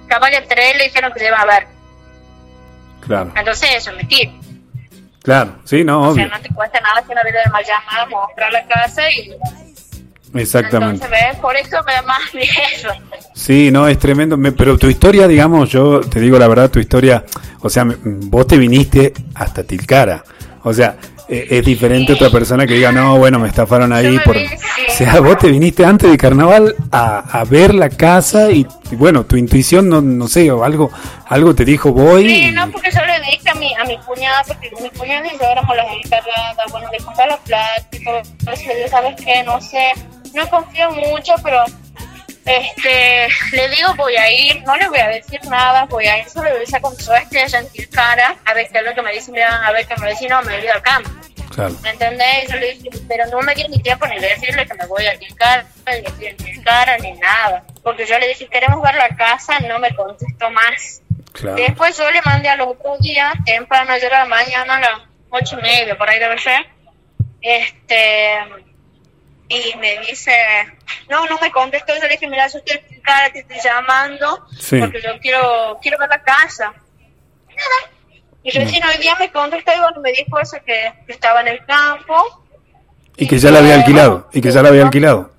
capaz 0.09 0.31
que 0.31 0.41
tres 0.43 0.77
le 0.77 0.85
dijeron 0.85 1.13
que 1.13 1.21
se 1.21 1.27
iba 1.29 1.37
a 1.39 1.47
ver. 1.47 1.67
claro, 3.01 3.33
Entonces 3.37 3.71
eso 3.77 3.91
es 3.91 3.97
mentira. 3.97 4.33
claro, 5.23 5.57
sí, 5.65 5.85
no, 5.85 6.01
O 6.01 6.15
sea, 6.15 6.25
obvio, 6.25 6.37
no 6.37 6.43
te 6.43 6.49
cuesta 6.51 6.81
nada 6.81 7.01
hacer 7.01 7.13
una 7.13 7.23
videollamada, 7.23 8.07
mostrar 8.07 8.53
la 8.53 8.67
casa 8.67 9.11
y 9.11 9.31
exactamente. 10.35 11.05
entonces 11.05 11.37
por 11.41 11.57
eso 11.57 11.77
me 11.87 11.93
da 11.93 12.03
más 12.03 12.21
miedo. 12.35 12.93
Sí, 13.35 13.71
no, 13.71 13.87
es 13.89 13.99
tremendo. 13.99 14.37
Me- 14.37 14.53
pero 14.53 14.77
tu 14.79 14.89
historia, 14.89 15.27
digamos, 15.29 15.71
yo 15.71 16.01
te 16.01 16.21
digo 16.21 16.39
la 16.39 16.49
verdad, 16.49 16.71
tu 16.71 16.79
historia, 16.81 17.25
o 17.61 17.69
sea, 17.71 17.87
vos 18.05 18.47
te 18.47 18.57
viniste 18.59 19.13
hasta 19.35 19.63
Tilcara. 19.65 20.23
O 20.65 20.73
sea, 20.73 20.97
eh, 21.29 21.47
es 21.51 21.65
diferente 21.65 22.13
otra 22.15 22.31
persona 22.31 22.67
que 22.67 22.75
diga, 22.75 22.91
no, 22.91 23.17
bueno, 23.19 23.39
me 23.39 23.49
estafaron 23.49 23.93
ahí. 23.93 24.17
me 24.17 24.21
por... 24.21 24.35
vine, 24.35 24.59
sí. 24.59 24.83
O 24.89 24.93
sea, 24.93 25.21
vos 25.21 25.39
te 25.39 25.49
viniste 25.49 25.85
antes 25.85 26.11
de 26.11 26.17
carnaval 26.19 26.75
a, 26.91 27.19
a 27.41 27.45
ver 27.45 27.75
la 27.75 27.91
casa 27.91 28.51
y, 28.51 28.67
y 28.91 28.97
bueno, 28.97 29.25
tu 29.25 29.37
intuición, 29.37 29.89
no, 29.89 30.01
no 30.01 30.27
sé, 30.27 30.51
o 30.51 30.65
algo 30.65 30.91
algo 31.27 31.55
te 31.55 31.65
dijo 31.65 31.93
voy. 31.93 32.25
Sí, 32.29 32.49
y- 32.49 32.53
no, 32.53 32.71
porque 32.73 32.91
yo 32.91 33.01
le 33.05 33.21
dije 33.31 33.49
a 33.51 33.55
mi, 33.55 33.73
a 33.75 33.85
mi 33.85 33.97
cuñada, 33.99 34.43
porque 34.49 34.71
mi 34.83 34.91
cuñada 34.91 35.27
y 35.27 35.39
yo 35.39 35.45
éramos 35.45 35.77
las 35.77 35.87
encargadas, 36.05 36.73
bueno, 36.73 36.89
de 36.91 36.99
contar 37.05 37.29
la 37.29 37.37
plata 37.39 37.87
y 37.93 38.05
todo 38.05 38.21
dije, 38.57 38.89
¿sabes 38.89 39.15
qué? 39.25 39.43
No 39.45 39.61
sé, 39.61 39.93
no 40.35 40.49
confío 40.49 40.91
mucho, 40.91 41.35
pero 41.43 41.65
este, 42.45 43.29
le 43.53 43.69
digo 43.69 43.95
voy 43.97 44.17
a 44.17 44.31
ir, 44.31 44.63
no 44.63 44.75
le 44.77 44.89
voy 44.89 44.99
a 44.99 45.09
decir 45.09 45.41
nada, 45.49 45.85
voy 45.85 46.07
a 46.07 46.19
ir 46.19 46.29
solo 46.29 46.49
le 46.51 46.59
voy 46.59 46.67
a 46.73 46.81
con 46.81 46.97
su 46.97 47.13
este 47.13 47.49
sentir 47.49 47.91
cara, 47.91 48.37
a 48.45 48.55
ver 48.55 48.69
qué 48.73 48.79
es 48.79 48.85
lo 48.85 48.95
que 48.95 49.03
me 49.03 49.13
dice, 49.13 49.31
mira, 49.33 49.67
a 49.67 49.73
ver 49.73 49.87
qué 49.87 49.97
me 49.97 50.11
dice, 50.11 50.29
no, 50.29 50.41
me 50.43 50.59
voy 50.59 50.69
al 50.69 50.83
campo. 50.83 51.11
Claro. 51.55 51.75
¿Me 51.83 51.91
entendés? 51.91 52.49
Yo 52.49 52.57
le 52.57 52.75
dije, 52.75 52.91
pero 53.09 53.27
no 53.27 53.41
me 53.41 53.55
dio 53.55 53.69
ni 53.69 53.79
tiempo 53.81 54.07
ni 54.07 54.19
de 54.19 54.29
decirle 54.29 54.67
que 54.67 54.75
me 54.75 54.87
voy 54.87 55.05
a 55.07 55.19
cara, 55.37 55.67
ni 56.39 56.63
cara, 56.63 56.99
ni 56.99 57.13
nada. 57.13 57.65
Porque 57.83 58.07
yo 58.07 58.19
le 58.19 58.29
dije, 58.29 58.47
queremos 58.49 58.81
ver 58.81 58.95
la 58.95 59.09
casa, 59.17 59.59
no 59.61 59.79
me 59.79 59.95
contestó 59.95 60.51
más. 60.51 61.03
Claro. 61.33 61.57
Después 61.57 61.97
yo 61.99 62.11
le 62.11 62.23
mandé 62.23 62.49
al 62.49 62.61
otro 62.61 62.97
día, 63.01 63.33
temprano, 63.45 63.93
ayer 63.93 64.13
a 64.15 64.21
la 64.21 64.27
mañana, 64.27 64.77
a 64.77 64.81
las 64.81 65.01
ocho 65.31 65.59
y 65.59 65.63
media, 65.63 65.99
por 65.99 66.09
ahí 66.09 66.19
debe 66.19 66.39
ser, 66.39 66.67
este, 67.41 68.39
y 69.49 69.77
me 69.79 69.99
dice, 70.01 70.33
no, 71.09 71.27
no 71.27 71.39
me 71.39 71.51
contestó, 71.51 71.95
yo 71.95 72.03
le 72.03 72.09
dije, 72.09 72.29
mira, 72.29 72.47
yo 72.49 72.59
estoy 72.59 73.01
cara, 73.01 73.33
te 73.33 73.41
estoy 73.41 73.59
llamando, 73.63 74.47
Sí. 74.59 74.79
porque 74.79 75.01
yo 75.01 75.19
quiero, 75.21 75.79
quiero 75.81 75.99
ver 75.99 76.09
la 76.09 76.23
casa. 76.23 76.75
Nada. 77.49 77.99
Y 78.43 78.51
recién 78.51 78.85
hoy 78.85 78.99
día 78.99 79.15
me 79.19 79.33
contestó 79.33 79.73
y 79.75 79.81
bueno, 79.81 80.01
me 80.01 80.13
dijo 80.13 80.39
eso, 80.39 80.59
que, 80.65 80.93
estaba 81.09 81.41
en 81.41 81.49
el 81.49 81.65
campo. 81.65 82.45
Y 83.17 83.27
que 83.27 83.39
ya 83.39 83.51
la 83.51 83.59
había 83.59 83.75
alquilado. 83.75 84.29
Y 84.33 84.41
que 84.41 84.51
ya 84.51 84.63
la 84.63 84.69
había 84.69 84.83
alquilado. 84.83 85.33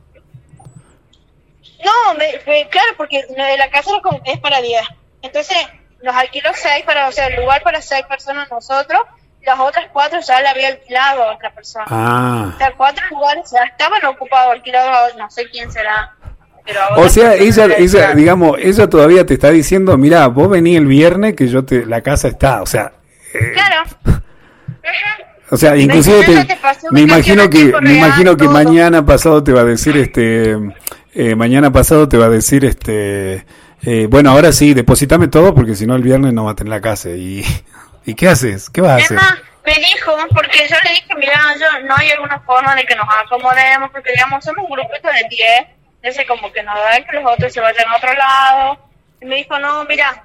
No, 1.83 2.13
me, 2.15 2.67
claro, 2.69 2.89
porque 2.97 3.23
la 3.37 3.69
casa 3.69 3.91
es 4.25 4.39
para 4.39 4.61
10. 4.61 4.81
Entonces, 5.21 5.57
nos 6.03 6.15
alquiló 6.15 6.49
6 6.53 6.83
para, 6.85 7.07
o 7.07 7.11
sea, 7.11 7.27
el 7.27 7.37
lugar 7.41 7.61
para 7.63 7.81
6 7.81 8.05
personas 8.05 8.51
nosotros, 8.51 9.01
las 9.49 9.59
otras 9.59 9.85
4 9.91 10.19
ya 10.25 10.41
la 10.41 10.51
había 10.51 10.67
alquilado 10.69 11.23
a 11.23 11.35
otra 11.35 11.51
persona. 11.53 11.85
Ah. 11.89 12.51
O 12.55 12.57
sea, 12.57 12.71
4 12.77 13.03
lugares 13.11 13.51
ya 13.51 13.63
estaban 13.63 14.03
ocupados, 14.05 14.53
alquilados, 14.53 15.15
no 15.17 15.29
sé 15.29 15.45
quién 15.51 15.71
será. 15.71 16.13
Pero 16.65 16.79
O 16.97 17.09
sea, 17.09 17.33
ella, 17.35 17.67
la 17.67 17.75
ella, 17.77 18.13
digamos, 18.13 18.57
ella 18.59 18.87
todavía 18.87 19.25
te 19.25 19.33
está 19.33 19.49
diciendo, 19.49 19.97
mira, 19.97 20.27
vos 20.27 20.49
vení 20.49 20.75
el 20.75 20.85
viernes 20.85 21.35
que 21.35 21.47
yo 21.47 21.65
te, 21.65 21.85
la 21.85 22.01
casa 22.01 22.27
está, 22.27 22.61
o 22.61 22.65
sea, 22.67 22.91
eh, 23.33 23.51
Claro. 23.53 23.83
O 25.51 25.57
sea, 25.57 25.75
inclusive 25.75 26.23
te- 26.25 26.45
te 26.45 26.57
me 26.91 27.01
imagino 27.01 27.49
que, 27.49 27.73
me 27.81 27.95
imagino 27.97 28.37
que 28.37 28.45
todo. 28.45 28.53
mañana 28.53 29.03
pasado 29.03 29.43
te 29.43 29.51
va 29.51 29.61
a 29.61 29.65
decir, 29.65 29.97
este, 29.97 30.55
eh, 31.15 31.35
mañana 31.35 31.71
pasado 31.71 32.07
te 32.07 32.17
va 32.17 32.25
a 32.25 32.29
decir, 32.29 32.63
este, 32.65 33.45
eh, 33.81 34.07
bueno, 34.07 34.29
ahora 34.29 34.51
sí, 34.51 34.75
depositame 34.75 35.27
todo 35.27 35.55
porque 35.55 35.73
si 35.73 35.87
no 35.87 35.95
el 35.95 36.03
viernes 36.03 36.33
no 36.33 36.45
va 36.45 36.51
a 36.51 36.55
tener 36.55 36.69
la 36.69 36.81
casa 36.81 37.09
y, 37.09 37.43
y 38.09 38.15
qué 38.15 38.27
haces, 38.27 38.69
qué 38.69 38.81
vas 38.81 38.91
a 38.91 38.95
hacer. 38.95 39.17
más, 39.17 39.37
me 39.65 39.73
dijo, 39.75 40.15
porque 40.33 40.67
yo 40.67 40.75
le 40.83 40.89
dije, 40.89 41.15
mira, 41.15 41.39
yo, 41.59 41.79
no 41.81 41.95
hay 41.95 42.11
alguna 42.11 42.39
forma 42.39 42.75
de 42.75 42.85
que 42.85 42.95
nos 42.95 43.07
acomodemos, 43.23 43.91
porque 43.91 44.11
digamos, 44.11 44.43
somos 44.43 44.65
un 44.67 44.71
grupito 44.71 45.07
de 45.07 45.27
10, 45.29 45.67
ese 46.01 46.25
como 46.25 46.51
que 46.51 46.63
nos 46.63 46.75
da 46.75 47.01
que 47.01 47.15
los 47.15 47.31
otros 47.31 47.53
se 47.53 47.61
vayan 47.61 47.87
a 47.87 47.97
otro 47.97 48.13
lado. 48.13 48.79
Y 49.21 49.25
me 49.25 49.35
dijo, 49.35 49.59
no, 49.59 49.83
mira, 49.85 50.23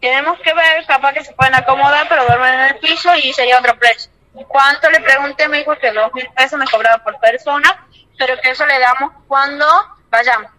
tenemos 0.00 0.38
que 0.40 0.54
ver, 0.54 0.86
capaz 0.86 1.12
que 1.12 1.24
se 1.24 1.32
pueden 1.32 1.54
acomodar, 1.56 2.06
pero 2.08 2.24
duermen 2.24 2.54
en 2.54 2.60
el 2.60 2.76
piso 2.78 3.10
y 3.16 3.32
sería 3.32 3.58
otro 3.58 3.76
precio. 3.78 4.12
¿Cuánto 4.46 4.88
le 4.90 5.00
pregunté? 5.00 5.48
Me 5.48 5.58
dijo 5.58 5.76
que 5.78 5.90
dos 5.90 6.14
mil 6.14 6.28
pesos 6.36 6.58
me 6.58 6.66
cobraba 6.66 7.02
por 7.02 7.18
persona, 7.18 7.84
pero 8.16 8.40
que 8.40 8.50
eso 8.50 8.64
le 8.64 8.78
damos 8.78 9.12
cuando 9.26 9.66
vayamos. 10.08 10.52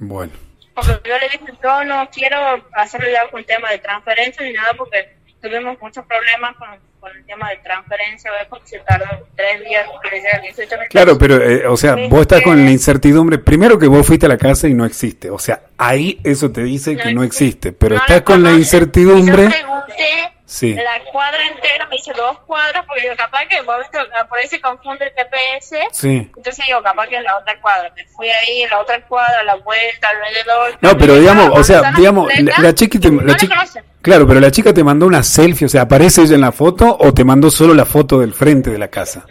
Bueno, 0.00 0.32
Porque 0.74 1.08
yo 1.08 1.18
le 1.18 1.28
dije, 1.28 1.52
yo 1.62 1.84
no 1.84 2.08
quiero 2.10 2.36
hacerlo 2.72 3.08
ya 3.10 3.30
con 3.30 3.44
tema 3.44 3.70
de 3.70 3.78
transferencia 3.78 4.44
ni 4.44 4.52
nada, 4.52 4.72
porque 4.76 5.16
tuvimos 5.40 5.76
muchos 5.80 6.04
problemas 6.06 6.56
con, 6.56 6.68
con 7.00 7.16
el 7.16 7.24
tema 7.26 7.50
de 7.50 7.56
transferencia, 7.56 8.30
¿ves? 8.30 8.46
porque 8.48 8.68
se 8.68 8.78
tardó 8.78 9.26
tres 9.36 9.60
días 9.64 9.86
que 10.02 10.10
le 10.10 10.16
llega 10.22 10.36
el 10.36 10.42
18 10.42 10.78
mil 10.78 10.88
claro, 10.88 11.18
pero, 11.18 11.42
eh, 11.42 11.66
o 11.66 11.76
sea, 11.76 11.96
vos 12.08 12.20
estás 12.22 12.42
con 12.42 12.64
la 12.64 12.70
incertidumbre, 12.70 13.38
primero 13.38 13.78
que 13.78 13.88
vos 13.88 14.06
fuiste 14.06 14.26
a 14.26 14.28
la 14.28 14.38
casa 14.38 14.68
y 14.68 14.74
no 14.74 14.86
existe, 14.86 15.28
o 15.28 15.38
sea, 15.38 15.64
ahí 15.76 16.20
eso 16.22 16.52
te 16.52 16.62
dice 16.62 16.96
que 16.96 17.12
no 17.12 17.24
existe, 17.24 17.72
pero 17.72 17.96
No 17.96 18.00
estás 18.02 18.22
con 18.22 18.42
la 18.42 18.52
incertidumbre. 18.52 19.44
Yo 19.44 19.50
pregunté 19.50 20.32
Sí. 20.52 20.74
la 20.74 21.02
cuadra 21.10 21.38
entera, 21.46 21.86
me 21.86 21.96
dice 21.96 22.12
dos 22.14 22.38
cuadras, 22.40 22.84
porque 22.86 23.06
yo 23.06 23.16
capaz 23.16 23.46
que 23.48 23.56
ah, 23.56 24.26
por 24.28 24.38
ahí 24.38 24.46
se 24.46 24.60
confunde 24.60 25.06
el 25.06 25.12
GPS. 25.12 25.78
Sí. 25.92 26.30
Entonces 26.36 26.66
digo, 26.66 26.82
capaz 26.82 27.06
que 27.06 27.16
es 27.16 27.22
la 27.22 27.38
otra 27.38 27.58
cuadra. 27.58 27.90
Me 27.96 28.04
fui 28.08 28.28
ahí, 28.28 28.66
la 28.70 28.80
otra 28.80 29.00
cuadra, 29.06 29.42
la 29.44 29.54
vuelta, 29.54 30.08
alrededor. 30.10 30.78
No, 30.82 30.98
pero 30.98 31.14
digamos, 31.18 31.58
o 31.58 31.64
sea, 31.64 31.92
digamos, 31.96 32.28
la, 32.38 32.58
la 32.58 32.74
chica 32.74 32.98
te, 33.00 33.10
la 33.10 33.34
chica- 33.36 33.64
claro, 34.02 34.26
pero 34.28 34.40
la 34.40 34.50
chica 34.50 34.74
te 34.74 34.84
mandó 34.84 35.06
una 35.06 35.22
selfie, 35.22 35.64
o 35.66 35.70
sea, 35.70 35.82
¿aparece 35.82 36.20
ella 36.20 36.34
en 36.34 36.42
la 36.42 36.52
foto 36.52 36.98
o 37.00 37.14
te 37.14 37.24
mandó 37.24 37.50
solo 37.50 37.72
la 37.72 37.86
foto 37.86 38.18
del 38.18 38.34
frente 38.34 38.68
de 38.70 38.78
la 38.78 38.88
casa? 38.88 39.24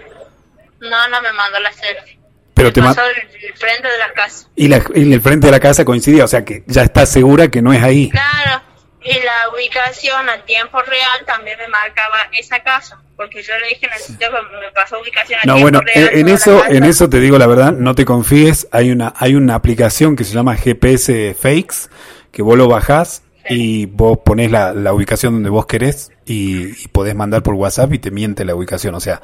No, 0.79 1.07
no 1.09 1.21
me 1.21 1.31
mandó 1.33 1.59
la 1.59 1.71
selfie. 1.71 2.17
Pero 2.55 2.69
Me 2.69 2.73
te 2.73 2.81
ma- 2.81 2.87
pasó 2.95 3.01
el, 3.07 3.43
el 3.45 3.53
frente 3.57 3.87
de 3.87 3.97
la 3.97 4.11
casa. 4.13 4.47
y, 4.55 4.67
la, 4.67 4.81
y 4.95 5.13
el 5.13 5.21
frente 5.21 5.47
de 5.47 5.51
la 5.51 5.59
casa 5.59 5.85
coincidía, 5.85 6.25
o 6.25 6.27
sea, 6.27 6.43
que 6.43 6.63
ya 6.67 6.81
está 6.83 7.05
segura 7.05 7.47
que 7.49 7.61
no 7.61 7.71
es 7.73 7.81
ahí. 7.83 8.09
Claro, 8.09 8.60
y 9.03 9.13
la 9.25 9.50
ubicación 9.53 10.29
a 10.29 10.43
tiempo 10.46 10.79
real 10.84 11.25
también 11.25 11.58
me 11.58 11.67
marcaba 11.70 12.17
esa 12.38 12.60
casa, 12.62 13.01
porque 13.15 13.41
yo 13.41 13.53
le 13.60 13.70
dije 13.70 13.88
necesito 13.88 14.25
que 14.27 14.58
me 14.60 14.72
pasó 14.74 15.00
ubicación 15.01 15.39
a 15.41 15.46
No, 15.46 15.55
tiempo 15.55 15.62
bueno, 15.63 15.81
real. 15.81 16.10
en, 16.13 16.20
en 16.20 16.29
eso, 16.29 16.63
en 16.67 16.84
eso 16.84 17.10
te 17.10 17.20
digo 17.20 17.38
la 17.39 17.48
verdad, 17.48 17.72
no 17.74 17.96
te 17.96 18.05
confíes, 18.05 18.67
hay 18.72 18.91
una, 18.91 19.13
hay 19.17 19.36
una 19.36 19.55
aplicación 19.55 20.15
que 20.15 20.24
se 20.24 20.34
llama 20.34 20.55
GPS 20.55 21.36
Fakes, 21.39 21.89
que 22.31 22.41
vos 22.43 22.58
lo 22.58 22.67
bajás 22.67 23.24
y 23.50 23.88
vos 23.88 24.20
ponés 24.24 24.51
la, 24.51 24.74
la 24.74 24.93
ubicación 24.93 25.34
donde 25.34 25.50
vos 25.50 25.65
querés 25.65 26.12
y, 26.25 26.84
y 26.84 26.88
podés 26.89 27.15
mandar 27.15 27.41
por 27.41 27.55
WhatsApp 27.55 27.91
y 27.93 28.00
te 28.00 28.12
miente 28.12 28.46
la 28.46 28.53
ubicación, 28.55 28.93
o 28.93 29.00
sea, 29.00 29.22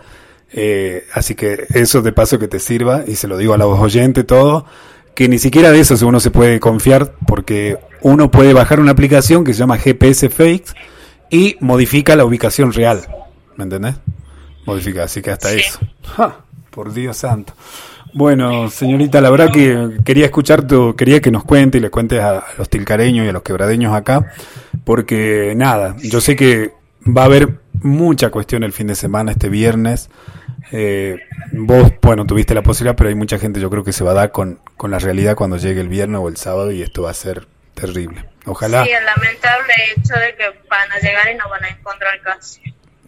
eh, 0.53 1.05
así 1.13 1.35
que 1.35 1.65
eso 1.73 2.01
de 2.01 2.13
paso 2.13 2.39
que 2.39 2.47
te 2.47 2.59
sirva 2.59 3.03
y 3.05 3.15
se 3.15 3.27
lo 3.27 3.37
digo 3.37 3.53
a 3.53 3.57
los 3.57 3.79
oyentes 3.79 4.25
todo, 4.25 4.65
que 5.13 5.27
ni 5.27 5.39
siquiera 5.39 5.71
de 5.71 5.79
eso 5.79 5.95
uno 6.07 6.19
se 6.19 6.31
puede 6.31 6.59
confiar 6.59 7.13
porque 7.27 7.77
uno 8.07 8.31
puede 8.31 8.53
bajar 8.53 8.79
una 8.79 8.91
aplicación 8.91 9.43
que 9.43 9.53
se 9.53 9.59
llama 9.59 9.77
GPS 9.77 10.29
Fakes 10.29 10.73
y 11.29 11.57
modifica 11.59 12.15
la 12.15 12.25
ubicación 12.25 12.71
real, 12.73 13.01
¿me 13.55 13.63
entendés? 13.65 13.95
Modifica, 14.65 15.03
así 15.03 15.21
que 15.21 15.31
hasta 15.31 15.49
Sí. 15.49 15.59
eso. 15.59 15.79
Ja, 16.15 16.37
por 16.71 16.93
Dios 16.93 17.17
santo. 17.17 17.53
Bueno, 18.13 18.69
señorita, 18.69 19.21
la 19.21 19.29
verdad 19.29 19.51
que 19.51 19.97
quería 20.03 20.25
escuchar 20.25 20.65
tu, 20.65 20.95
quería 20.95 21.19
que 21.21 21.31
nos 21.31 21.43
cuente 21.43 21.77
y 21.77 21.81
le 21.81 21.89
cuentes 21.89 22.19
a, 22.21 22.39
a 22.39 22.45
los 22.57 22.69
tilcareños 22.69 23.25
y 23.25 23.29
a 23.29 23.33
los 23.33 23.43
quebradeños 23.43 23.93
acá, 23.93 24.31
porque 24.85 25.53
nada, 25.55 25.95
yo 26.01 26.21
sé 26.21 26.35
que 26.35 26.71
va 27.05 27.23
a 27.23 27.25
haber 27.25 27.59
mucha 27.81 28.29
cuestión 28.31 28.63
el 28.63 28.71
fin 28.73 28.87
de 28.87 28.95
semana, 28.95 29.31
este 29.31 29.49
viernes. 29.49 30.09
Eh, 30.71 31.17
vos, 31.51 31.91
bueno, 32.01 32.25
tuviste 32.25 32.53
la 32.55 32.63
posibilidad, 32.63 32.95
pero 32.95 33.09
hay 33.09 33.15
mucha 33.15 33.37
gente, 33.37 33.59
yo 33.59 33.69
creo 33.69 33.83
que 33.83 33.93
se 33.93 34.03
va 34.03 34.11
a 34.11 34.15
dar 34.15 34.31
con, 34.31 34.59
con 34.77 34.91
la 34.91 34.99
realidad 34.99 35.35
cuando 35.35 35.57
llegue 35.57 35.81
el 35.81 35.89
viernes 35.89 36.19
o 36.21 36.27
el 36.27 36.37
sábado 36.37 36.71
y 36.71 36.81
esto 36.81 37.03
va 37.03 37.11
a 37.11 37.13
ser 37.13 37.47
terrible. 37.79 38.25
Ojalá. 38.45 38.83
Sí, 38.83 38.91
el 38.91 39.05
lamentable 39.05 39.73
hecho 39.95 40.13
de 40.15 40.35
que 40.35 40.67
van 40.69 40.91
a 40.91 40.99
llegar 40.99 41.29
y 41.31 41.37
no 41.37 41.49
van 41.49 41.63
a 41.63 41.69
encontrar 41.69 42.21
casa. 42.21 42.59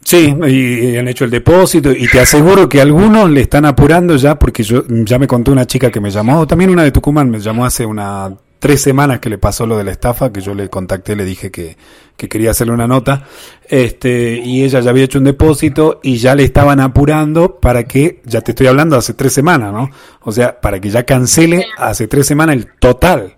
Sí, 0.03 0.35
y, 0.47 0.89
y 0.89 0.97
han 0.97 1.07
hecho 1.07 1.25
el 1.25 1.31
depósito 1.31 1.91
y 1.91 2.07
te 2.07 2.19
aseguro 2.19 2.67
que 2.67 2.81
algunos 2.81 3.29
le 3.29 3.41
están 3.41 3.65
apurando 3.65 4.15
ya 4.15 4.35
porque 4.35 4.63
yo 4.63 4.83
ya 4.87 5.19
me 5.19 5.27
contó 5.27 5.51
una 5.51 5.67
chica 5.67 5.91
que 5.91 5.99
me 5.99 6.09
llamó, 6.09 6.47
también 6.47 6.69
una 6.69 6.83
de 6.83 6.91
Tucumán 6.91 7.29
me 7.29 7.39
llamó 7.39 7.65
hace 7.65 7.85
una 7.85 8.31
tres 8.59 8.81
semanas 8.81 9.19
que 9.19 9.29
le 9.29 9.37
pasó 9.37 9.65
lo 9.65 9.77
de 9.77 9.85
la 9.85 9.91
estafa, 9.91 10.31
que 10.31 10.41
yo 10.41 10.53
le 10.53 10.69
contacté, 10.69 11.15
le 11.15 11.25
dije 11.25 11.49
que, 11.49 11.77
que 12.15 12.27
quería 12.27 12.51
hacerle 12.51 12.73
una 12.73 12.87
nota, 12.87 13.23
este, 13.67 14.33
y 14.43 14.63
ella 14.63 14.81
ya 14.81 14.89
había 14.89 15.05
hecho 15.05 15.17
un 15.17 15.23
depósito 15.23 16.01
y 16.03 16.17
ya 16.17 16.35
le 16.35 16.43
estaban 16.43 16.81
apurando 16.81 17.59
para 17.59 17.85
que, 17.85 18.21
ya 18.25 18.41
te 18.41 18.51
estoy 18.51 18.67
hablando 18.67 18.97
hace 18.97 19.13
tres 19.13 19.33
semanas, 19.33 19.71
¿no? 19.71 19.89
O 20.21 20.31
sea, 20.31 20.59
para 20.59 20.79
que 20.79 20.89
ya 20.89 21.03
cancele 21.03 21.65
hace 21.77 22.07
tres 22.07 22.27
semanas 22.27 22.57
el 22.57 22.67
total. 22.79 23.37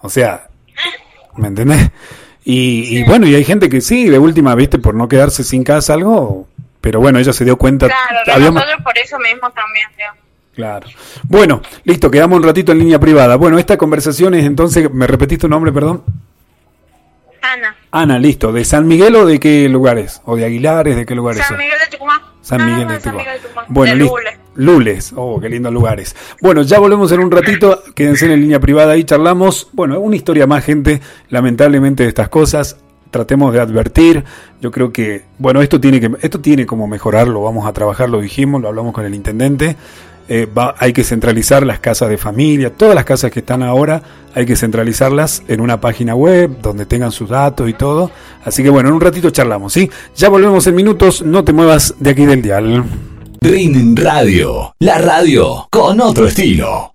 O 0.00 0.08
sea, 0.08 0.48
¿me 1.36 1.48
entendés? 1.48 1.90
Y, 2.44 2.98
y 2.98 3.04
bueno, 3.04 3.26
y 3.26 3.34
hay 3.34 3.44
gente 3.44 3.68
que 3.68 3.80
sí, 3.80 4.08
de 4.08 4.18
última, 4.18 4.54
viste, 4.54 4.78
por 4.78 4.94
no 4.94 5.08
quedarse 5.08 5.44
sin 5.44 5.64
casa 5.64 5.94
algo, 5.94 6.46
pero 6.80 7.00
bueno, 7.00 7.18
ella 7.18 7.32
se 7.32 7.44
dio 7.44 7.56
cuenta. 7.58 7.86
Claro, 7.86 8.20
que 8.24 8.30
habíamos- 8.32 8.54
nosotros 8.62 8.82
por 8.84 8.96
eso 8.98 9.18
mismo 9.18 9.50
también. 9.50 9.86
Claro. 10.54 10.88
Bueno, 11.24 11.62
listo, 11.84 12.10
quedamos 12.10 12.38
un 12.38 12.42
ratito 12.44 12.72
en 12.72 12.78
línea 12.80 12.98
privada. 12.98 13.36
Bueno, 13.36 13.58
esta 13.58 13.76
conversación 13.76 14.34
es 14.34 14.44
entonces, 14.44 14.90
¿me 14.92 15.06
repetís 15.06 15.38
tu 15.38 15.48
nombre, 15.48 15.70
perdón? 15.72 16.02
Ana, 17.42 17.76
Ana, 17.92 18.18
listo. 18.18 18.50
¿De 18.52 18.64
San 18.64 18.86
Miguel 18.88 19.14
o 19.16 19.24
de 19.24 19.38
qué 19.38 19.68
lugares? 19.68 20.20
¿O 20.24 20.34
de 20.36 20.44
Aguilares? 20.44 20.96
¿De 20.96 21.06
qué 21.06 21.14
lugares? 21.14 21.44
San? 21.46 21.56
Miguel 21.56 21.78
de 21.84 21.90
Tucumán. 21.96 22.20
San 22.40 22.58
no, 22.58 22.64
Miguel 22.66 22.86
no, 22.88 22.92
de 22.94 23.00
San 23.00 23.12
Tucumán. 23.12 23.24
Miguel 23.26 23.42
de 23.42 23.48
Tucumán. 23.48 23.66
Bueno, 23.68 23.92
De 23.92 23.98
listo. 24.00 24.14
Lules. 24.58 25.12
Oh, 25.16 25.40
qué 25.40 25.48
lindos 25.48 25.72
lugares. 25.72 26.14
Bueno, 26.42 26.62
ya 26.62 26.78
volvemos 26.78 27.10
en 27.12 27.20
un 27.20 27.30
ratito. 27.30 27.82
Quédense 27.94 28.30
en 28.32 28.40
línea 28.40 28.60
privada 28.60 28.96
y 28.96 29.04
charlamos. 29.04 29.68
Bueno, 29.72 29.98
una 30.00 30.16
historia 30.16 30.46
más, 30.46 30.64
gente. 30.64 31.00
Lamentablemente 31.30 32.02
de 32.02 32.08
estas 32.10 32.28
cosas. 32.28 32.76
Tratemos 33.10 33.54
de 33.54 33.60
advertir. 33.60 34.24
Yo 34.60 34.70
creo 34.70 34.92
que, 34.92 35.22
bueno, 35.38 35.62
esto 35.62 35.80
tiene 35.80 36.00
que, 36.00 36.10
esto 36.20 36.40
tiene 36.40 36.66
como 36.66 36.86
mejorarlo. 36.86 37.40
Vamos 37.42 37.66
a 37.66 37.72
trabajar, 37.72 38.10
lo 38.10 38.20
dijimos, 38.20 38.60
lo 38.60 38.68
hablamos 38.68 38.92
con 38.92 39.06
el 39.06 39.14
intendente. 39.14 39.76
Eh, 40.28 40.46
va- 40.46 40.74
hay 40.78 40.92
que 40.92 41.04
centralizar 41.04 41.64
las 41.64 41.78
casas 41.80 42.10
de 42.10 42.18
familia, 42.18 42.70
todas 42.74 42.94
las 42.94 43.06
casas 43.06 43.30
que 43.30 43.38
están 43.38 43.62
ahora, 43.62 44.02
hay 44.34 44.44
que 44.44 44.56
centralizarlas 44.56 45.42
en 45.48 45.62
una 45.62 45.80
página 45.80 46.14
web 46.14 46.60
donde 46.60 46.84
tengan 46.84 47.12
sus 47.12 47.30
datos 47.30 47.66
y 47.66 47.72
todo. 47.72 48.10
Así 48.44 48.62
que 48.62 48.68
bueno, 48.68 48.90
en 48.90 48.96
un 48.96 49.00
ratito 49.00 49.30
charlamos, 49.30 49.72
¿sí? 49.72 49.88
Ya 50.16 50.28
volvemos 50.28 50.66
en 50.66 50.74
minutos, 50.74 51.22
no 51.22 51.44
te 51.44 51.54
muevas 51.54 51.94
de 51.98 52.10
aquí 52.10 52.26
del 52.26 52.42
dial. 52.42 52.84
Green 53.40 53.94
Radio, 53.94 54.74
la 54.80 54.98
radio 54.98 55.68
con 55.70 56.00
otro 56.00 56.26
estilo. 56.26 56.94